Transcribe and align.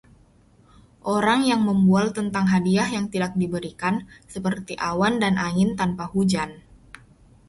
orang 1.15 1.39
yang 1.49 1.61
membual 1.69 2.05
tentang 2.17 2.45
hadiah 2.53 2.87
yang 2.95 3.05
tidak 3.13 3.31
diberikan, 3.41 3.95
seperti 4.33 4.73
awan 4.89 5.13
dan 5.23 5.33
angin 5.47 5.69
tanpa 5.79 6.05
hujan 6.13 6.49